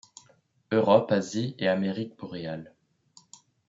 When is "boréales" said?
2.17-2.73